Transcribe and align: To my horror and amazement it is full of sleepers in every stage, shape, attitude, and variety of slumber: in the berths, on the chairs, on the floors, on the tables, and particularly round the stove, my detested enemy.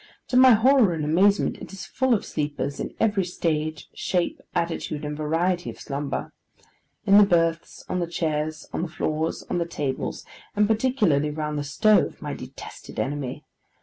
To 0.29 0.35
my 0.35 0.53
horror 0.53 0.93
and 0.93 1.05
amazement 1.05 1.59
it 1.61 1.71
is 1.73 1.85
full 1.85 2.15
of 2.15 2.25
sleepers 2.25 2.79
in 2.79 2.95
every 2.99 3.23
stage, 3.23 3.87
shape, 3.93 4.41
attitude, 4.55 5.05
and 5.05 5.15
variety 5.15 5.69
of 5.69 5.79
slumber: 5.79 6.33
in 7.05 7.19
the 7.19 7.23
berths, 7.23 7.85
on 7.87 7.99
the 7.99 8.07
chairs, 8.07 8.67
on 8.73 8.81
the 8.81 8.87
floors, 8.87 9.43
on 9.47 9.59
the 9.59 9.67
tables, 9.67 10.25
and 10.55 10.67
particularly 10.67 11.29
round 11.29 11.59
the 11.59 11.63
stove, 11.63 12.19
my 12.19 12.33
detested 12.33 12.97
enemy. 12.99 13.43